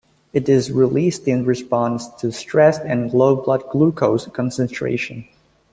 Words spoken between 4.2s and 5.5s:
concentration.